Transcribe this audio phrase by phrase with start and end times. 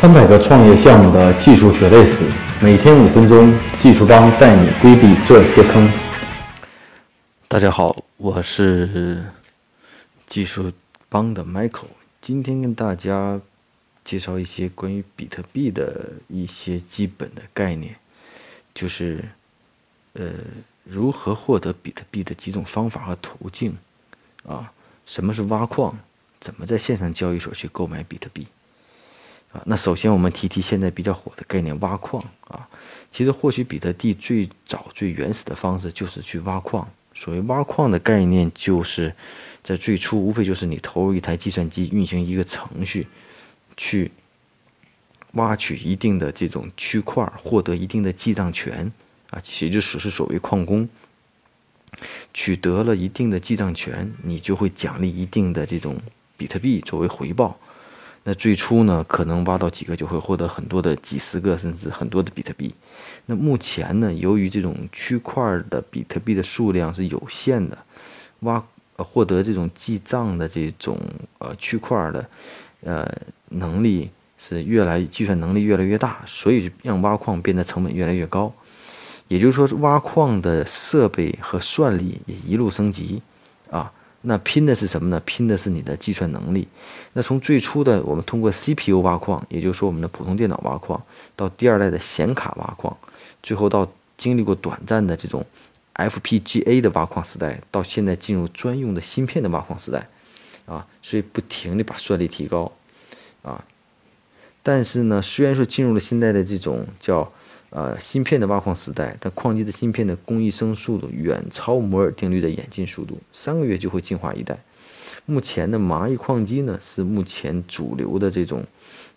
[0.00, 2.22] 三百个创业项目的技术血泪史，
[2.62, 5.90] 每天五分钟，技术帮带你规避这些坑。
[7.48, 9.24] 大家好，我是
[10.28, 10.70] 技术
[11.08, 11.88] 帮的 Michael，
[12.20, 13.40] 今天跟大家
[14.04, 17.96] 介绍一些关于比特币的一些基本的概念，
[18.72, 19.24] 就是
[20.12, 20.30] 呃
[20.84, 23.76] 如何获得比特币的几种方法和途径
[24.46, 24.72] 啊，
[25.06, 25.98] 什么是挖矿，
[26.38, 28.46] 怎么在线上交易所去购买比特币。
[29.52, 32.68] 啊，那首先我们提提现在比较火的概念挖矿啊。
[33.10, 36.86] 其实获取比特币最早最原始的方式就是去挖矿。
[37.14, 39.14] 所谓挖矿的概念，就是
[39.64, 43.08] 在最初无非就是你投入一台计算机，运行一个程序，
[43.76, 44.10] 去
[45.32, 48.92] 挖取一定的这种区块，获得一定的记账权
[49.30, 50.88] 啊，也就是是所谓矿工。
[52.34, 55.96] 取得了一定的记账权，你就会奖励一定的这种
[56.36, 57.58] 比特币作为回报。
[58.28, 62.74] 那最初呢，可能挖到几个就会获得很多的几十个甚至很多的比特币。
[63.24, 67.78] 那目前呢，由于这种区块的比特币的数量是有限的，
[68.40, 68.62] 挖
[68.96, 71.00] 获得这种记账的这种
[71.38, 72.28] 呃区块的
[72.82, 73.10] 呃
[73.48, 78.52] 能力是越来计算能力越来越大，所以让挖矿变得成本越来越高。
[79.28, 83.22] 也就是说，挖矿的设备和算力也一路升级
[83.70, 83.90] 啊。
[84.22, 85.20] 那拼的是什么呢？
[85.24, 86.66] 拼的是你的计算能力。
[87.12, 91.00] 那从最初的我们通过 CPU 挖矿，也就是说我们的普通电脑挖矿，
[91.36, 92.96] 到第二代的显卡挖矿，
[93.42, 95.46] 最后到经历过短暂的这种
[95.94, 100.08] FPGA 的挖矿时代，到现在进入专用的芯片的挖矿时代，
[100.66, 102.72] 啊，所以不停的把算力提高，
[103.42, 103.64] 啊，
[104.62, 107.32] 但是呢，虽然说进入了现在的这种叫。
[107.70, 114.58] 呃，芯片的挖矿时代，但矿机的芯片的工艺生速度远超摩尔定律的演进速度，三个月就会进化一代。
[115.26, 118.64] 目前的蚂蚁矿机呢，是目前主流的这种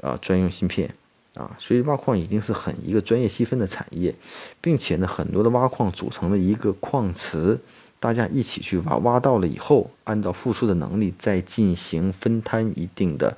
[0.00, 0.94] 啊专用芯片
[1.34, 4.14] 啊，所以挖矿已经是很一个专业细分的产业，
[4.62, 7.58] 并且呢，很多的挖矿组成了一个矿池，
[8.00, 13.36] 大家一起去挖，挖到了以后，按照付出的能力再进行分摊一定的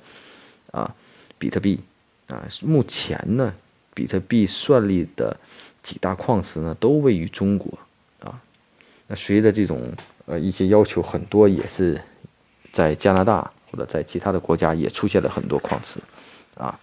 [0.70, 0.94] 啊
[1.36, 1.80] 比特币
[2.28, 3.52] 啊，目前呢。
[3.94, 5.36] 比特币算力的
[5.82, 7.78] 几大矿池呢，都位于中国
[8.20, 8.40] 啊。
[9.06, 9.92] 那随着这种
[10.26, 12.00] 呃一些要求，很多也是
[12.72, 16.00] 在加拿大或者在其他的国家也出现了很多矿池
[16.54, 16.78] 啊。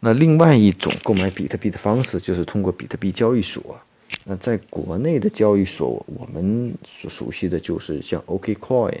[0.00, 3.78] 那另外一种购买比特币的方式，就是通过比特币交易所。
[4.24, 8.98] 那在国内的交易所，我们所熟悉的就是像 OKCoin，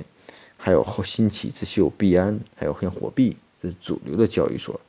[0.56, 4.80] 还有后兴起之秀币安，还有像火币，这是主流的交易所。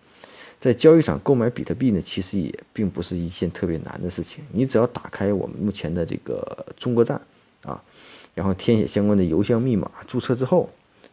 [0.64, 4.42] 在交易场购买比特币呢，其实也并不是一件特别难的事情。
[4.54, 7.20] 你只要打开我们目前的这个中国站
[7.64, 7.84] 啊，
[8.34, 10.70] 然后填写相关的邮箱密码，注册之后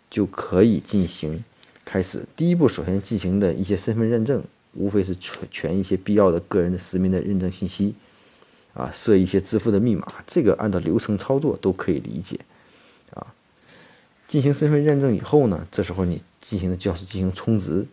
[0.08, 1.42] 就可以进行
[1.84, 2.24] 开始。
[2.36, 4.40] 第一步，首先进行的一些身份认证，
[4.74, 7.92] 无非是全全一些必要的个人的实名的认证信息
[8.72, 12.38] 啊，设一些支付的密码，这个按照流程操作都可以理解
[13.14, 13.26] 啊。
[14.28, 17.84] 进行身份认证以后呢，这时候你进行的就是进行充值。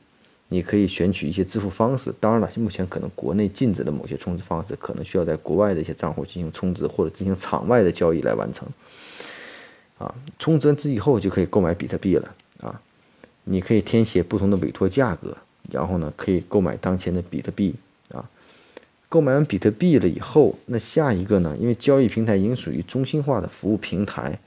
[0.50, 8.66] 你可以选取一些支付方式，当然了，目前可能国内禁止的某些充值方式，可能需要在国外的一些账户进行充值或者进行场外的交易来完成。
[9.98, 12.82] 啊，充值完之以后就可以购买比特币了啊！
[13.44, 15.36] 你可以填写不同的委托价格，
[15.70, 17.76] 然后呢，可以购买当前的比特币
[18.12, 18.30] 啊。
[19.10, 21.58] 购买完比特币了以后，那下一个呢？
[21.60, 24.40] 因为交易平台已经属于中心化的服务平台，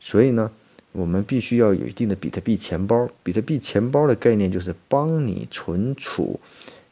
[0.00, 0.50] 所以呢。
[0.94, 3.08] 我们必须要有一定的比特币钱包。
[3.24, 6.38] 比特币钱包的概念就是帮你存储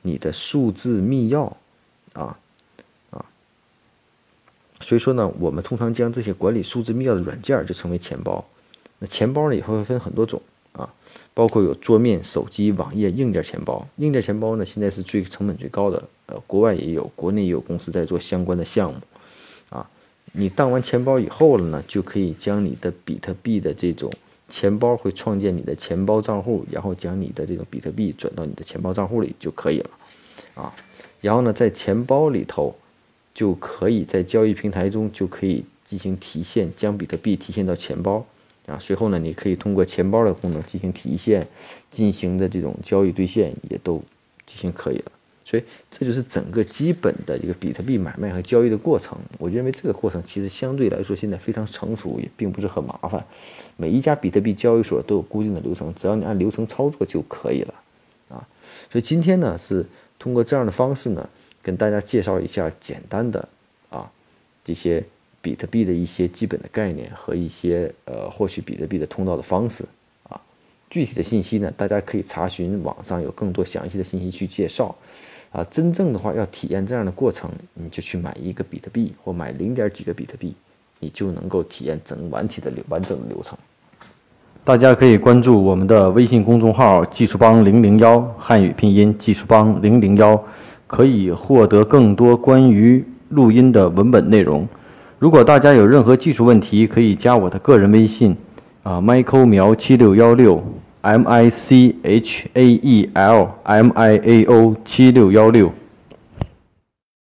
[0.02, 1.52] 你的数字密钥，
[2.14, 2.36] 啊
[3.10, 3.24] 啊。
[4.80, 8.44] 所以说呢，我们通常将这些管理数字密钥的软件就称为钱包。
[8.98, 10.42] 那钱包呢也会分很多种
[10.72, 10.92] 啊，
[11.32, 13.86] 包括有桌面、手机、网页硬件钱包。
[13.96, 19.00] 硬件钱包呢现在是最成本最高的，呃，国外也有，国内也有公司在做相关的项目。
[20.32, 24.10] 你当完钱包以后了呢，就可以将你的比特币的这种
[24.48, 29.90] 钱包会创建你的钱包账户，然后将你的这种比特币转到你的钱包账户里就可以了，
[30.54, 30.72] 啊，
[31.20, 32.74] 然后呢，在钱包里头
[33.34, 38.24] 就可以在交易平台中就可以进行提现，将比特币提现到钱包，
[38.66, 41.46] 啊，随后呢，你可以通过钱包的功能进行提现，
[41.90, 44.02] 进行的这种交易兑现也都
[44.46, 45.12] 进行可以了。
[45.44, 49.18] 所以这就是整个基本的一个比特币买卖和交易的过程。
[49.38, 53.24] 我认为这个过程其实相对来说现在非常成熟，也并不是很麻烦。
[53.76, 57.74] 每一家比特币交易所都有固定的流程，只要你按流程操作就可以了
[58.28, 58.46] 啊。
[58.90, 59.84] 所以今天呢是
[60.18, 61.28] 通过这样的方式呢，
[61.62, 63.48] 跟大家介绍一下简单的
[63.90, 64.10] 啊
[64.64, 65.04] 这些
[65.40, 69.84] 比特币的一些基本的概念和一些呃获取比特币的通道的方式。
[70.92, 74.94] 具体的信息呢，大家可以查询网上有更多详细的信息去介绍。
[75.50, 80.54] 啊，真正的话要体验这样的过程，你就去买一个比特币或买零点几个比特币，
[81.00, 83.56] 你就能够体验整完体的完整的流程。
[84.64, 90.38] 大家可以关注我们的微信公众号“技术帮零零幺”汉语拼音“技术帮零零幺”，
[90.86, 94.68] 可以获得更多关于录音的文本内容。
[95.18, 98.36] 如果大家有任何技术问题，可以加我的个人微信，
[98.82, 100.60] 啊，Michael 苗七六幺六
[101.02, 105.72] ，M I C H A E L M I A O 七六幺六。